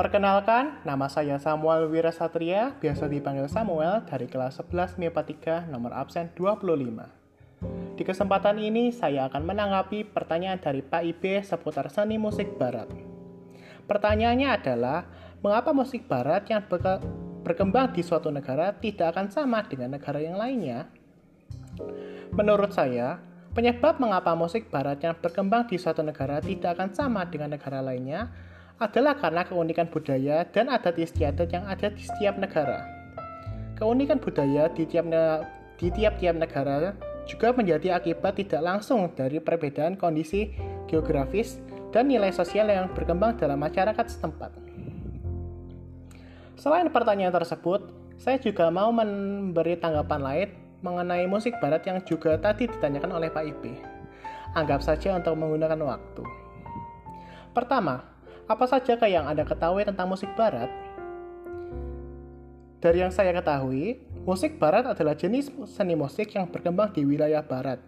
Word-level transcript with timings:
Perkenalkan, 0.00 0.80
nama 0.88 1.12
saya 1.12 1.36
Samuel 1.36 1.84
Wirasatria, 1.92 2.72
biasa 2.80 3.04
dipanggil 3.04 3.44
Samuel 3.52 4.00
dari 4.08 4.32
kelas 4.32 4.56
11 4.56 4.96
MIPA 4.96 5.68
3, 5.68 5.68
nomor 5.68 5.92
absen 5.92 6.32
25. 6.40 8.00
Di 8.00 8.02
kesempatan 8.08 8.56
ini, 8.64 8.96
saya 8.96 9.28
akan 9.28 9.44
menanggapi 9.44 10.08
pertanyaan 10.08 10.56
dari 10.56 10.80
Pak 10.80 11.04
IB 11.04 11.44
seputar 11.44 11.92
seni 11.92 12.16
musik 12.16 12.56
barat. 12.56 12.88
Pertanyaannya 13.84 14.48
adalah, 14.48 15.04
mengapa 15.44 15.76
musik 15.76 16.08
barat 16.08 16.48
yang 16.48 16.64
berkembang 17.44 17.92
di 17.92 18.00
suatu 18.00 18.32
negara 18.32 18.72
tidak 18.80 19.12
akan 19.12 19.28
sama 19.28 19.68
dengan 19.68 20.00
negara 20.00 20.16
yang 20.16 20.40
lainnya? 20.40 20.88
Menurut 22.32 22.72
saya, 22.72 23.20
penyebab 23.52 24.00
mengapa 24.00 24.32
musik 24.32 24.72
barat 24.72 24.96
yang 25.04 25.12
berkembang 25.12 25.68
di 25.68 25.76
suatu 25.76 26.00
negara 26.00 26.40
tidak 26.40 26.80
akan 26.80 26.88
sama 26.96 27.28
dengan 27.28 27.52
negara 27.52 27.84
lainnya 27.84 28.48
adalah 28.80 29.12
karena 29.20 29.44
keunikan 29.44 29.86
budaya 29.92 30.48
dan 30.48 30.72
adat 30.72 30.96
istiadat 30.96 31.52
yang 31.52 31.68
ada 31.68 31.92
di 31.92 32.00
setiap 32.00 32.40
negara. 32.40 32.88
Keunikan 33.76 34.16
budaya 34.16 34.72
di 34.72 34.88
tiap 34.88 35.04
di 35.76 35.88
tiap-tiap 35.92 36.36
negara 36.36 36.96
juga 37.28 37.52
menjadi 37.52 38.00
akibat 38.00 38.40
tidak 38.40 38.60
langsung 38.64 39.12
dari 39.12 39.40
perbedaan 39.40 40.00
kondisi 40.00 40.52
geografis 40.88 41.60
dan 41.92 42.08
nilai 42.08 42.32
sosial 42.32 42.72
yang 42.72 42.88
berkembang 42.92 43.36
dalam 43.36 43.60
masyarakat 43.60 44.06
setempat. 44.08 44.52
Selain 46.56 46.88
pertanyaan 46.92 47.32
tersebut, 47.32 47.88
saya 48.20 48.36
juga 48.36 48.68
mau 48.68 48.92
memberi 48.92 49.80
tanggapan 49.80 50.20
lain 50.20 50.48
mengenai 50.84 51.24
musik 51.28 51.56
barat 51.60 51.84
yang 51.88 52.00
juga 52.04 52.36
tadi 52.36 52.68
ditanyakan 52.68 53.16
oleh 53.16 53.28
Pak 53.32 53.44
Ibe. 53.44 53.72
Anggap 54.56 54.84
saja 54.84 55.16
untuk 55.16 55.36
menggunakan 55.40 55.80
waktu. 55.80 56.24
Pertama, 57.56 58.04
apa 58.50 58.66
saja 58.66 58.98
yang 59.06 59.30
Anda 59.30 59.46
ketahui 59.46 59.86
tentang 59.86 60.10
musik 60.10 60.34
barat? 60.34 60.66
Dari 62.82 62.98
yang 62.98 63.14
saya 63.14 63.30
ketahui, 63.30 64.02
musik 64.26 64.58
barat 64.58 64.90
adalah 64.90 65.14
jenis 65.14 65.54
seni 65.70 65.94
musik 65.94 66.34
yang 66.34 66.50
berkembang 66.50 66.90
di 66.90 67.06
wilayah 67.06 67.46
barat. 67.46 67.78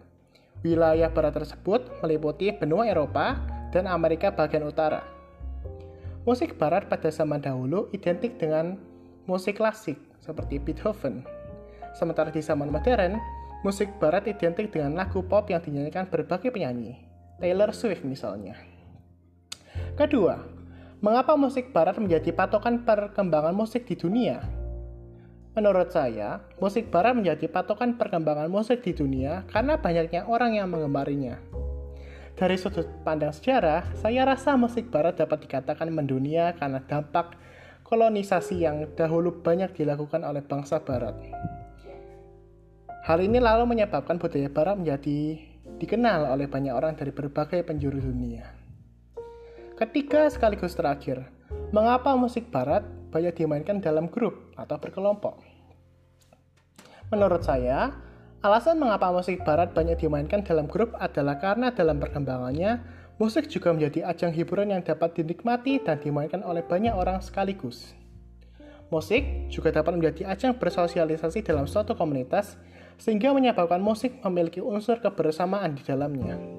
Wilayah 0.63 1.11
barat 1.11 1.35
tersebut 1.35 1.99
meliputi 1.99 2.55
benua 2.55 2.87
Eropa 2.87 3.43
dan 3.75 3.91
Amerika 3.91 4.31
bagian 4.31 4.63
utara. 4.63 5.03
Musik 6.23 6.55
barat 6.55 6.87
pada 6.87 7.11
zaman 7.11 7.43
dahulu 7.43 7.91
identik 7.91 8.39
dengan 8.39 8.79
musik 9.27 9.59
klasik 9.59 9.99
seperti 10.23 10.63
Beethoven. 10.63 11.27
Sementara 11.91 12.31
di 12.31 12.39
zaman 12.39 12.71
modern, 12.71 13.19
musik 13.67 13.91
barat 13.99 14.31
identik 14.31 14.71
dengan 14.71 14.95
lagu 14.95 15.19
pop 15.27 15.51
yang 15.51 15.59
dinyanyikan 15.59 16.07
berbagai 16.07 16.55
penyanyi. 16.55 17.03
Taylor 17.43 17.75
Swift 17.75 18.07
misalnya. 18.07 18.55
Kedua, 19.99 20.52
mengapa 21.03 21.35
musik 21.35 21.75
barat 21.75 21.99
menjadi 21.99 22.31
patokan 22.31 22.87
perkembangan 22.87 23.51
musik 23.51 23.83
di 23.83 23.99
dunia? 23.99 24.39
Menurut 25.51 25.91
saya, 25.91 26.39
musik 26.63 26.87
barat 26.89 27.11
menjadi 27.11 27.51
patokan 27.51 27.99
perkembangan 27.99 28.47
musik 28.47 28.79
di 28.87 28.95
dunia 28.95 29.43
karena 29.51 29.75
banyaknya 29.75 30.23
orang 30.25 30.55
yang 30.55 30.71
mengemarinya. 30.71 31.43
Dari 32.39 32.55
sudut 32.55 32.87
pandang 33.03 33.35
sejarah, 33.35 33.93
saya 33.99 34.23
rasa 34.23 34.55
musik 34.55 34.89
barat 34.89 35.19
dapat 35.19 35.43
dikatakan 35.43 35.91
mendunia 35.91 36.55
karena 36.55 36.79
dampak 36.79 37.35
kolonisasi 37.83 38.63
yang 38.63 38.87
dahulu 38.95 39.43
banyak 39.43 39.75
dilakukan 39.75 40.23
oleh 40.23 40.41
bangsa 40.41 40.79
barat. 40.81 41.19
Hal 43.03 43.19
ini 43.19 43.43
lalu 43.43 43.67
menyebabkan 43.75 44.15
budaya 44.15 44.47
barat 44.47 44.79
menjadi 44.79 45.35
dikenal 45.83 46.31
oleh 46.31 46.47
banyak 46.47 46.71
orang 46.71 46.95
dari 46.95 47.11
berbagai 47.11 47.67
penjuru 47.67 47.99
dunia. 47.99 48.62
Ketiga 49.73 50.29
sekaligus 50.29 50.77
terakhir, 50.77 51.25
mengapa 51.73 52.13
musik 52.13 52.53
barat 52.53 52.85
banyak 53.09 53.33
dimainkan 53.33 53.81
dalam 53.81 54.05
grup 54.05 54.53
atau 54.53 54.77
berkelompok? 54.77 55.41
Menurut 57.09 57.41
saya, 57.41 57.89
alasan 58.45 58.77
mengapa 58.77 59.09
musik 59.09 59.41
barat 59.41 59.73
banyak 59.73 59.97
dimainkan 59.97 60.45
dalam 60.45 60.69
grup 60.69 60.93
adalah 61.01 61.41
karena 61.41 61.73
dalam 61.73 61.97
perkembangannya, 61.97 62.85
musik 63.17 63.49
juga 63.49 63.73
menjadi 63.73 64.13
ajang 64.13 64.37
hiburan 64.37 64.77
yang 64.77 64.85
dapat 64.85 65.17
dinikmati 65.17 65.81
dan 65.81 65.97
dimainkan 65.97 66.45
oleh 66.45 66.61
banyak 66.61 66.93
orang 66.93 67.17
sekaligus. 67.25 67.97
Musik 68.93 69.49
juga 69.49 69.73
dapat 69.73 69.97
menjadi 69.97 70.37
ajang 70.37 70.53
bersosialisasi 70.61 71.41
dalam 71.41 71.65
suatu 71.65 71.97
komunitas, 71.97 72.61
sehingga 73.01 73.33
menyebabkan 73.33 73.81
musik 73.81 74.21
memiliki 74.21 74.61
unsur 74.61 75.01
kebersamaan 75.01 75.73
di 75.73 75.81
dalamnya. 75.81 76.52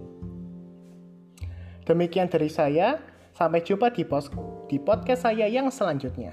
Demikian 1.84 2.32
dari 2.32 2.48
saya, 2.48 2.96
sampai 3.36 3.60
jumpa 3.60 3.92
di, 3.92 4.08
pos 4.08 4.32
di 4.72 4.80
podcast 4.80 5.28
saya 5.28 5.44
yang 5.44 5.68
selanjutnya. 5.68 6.32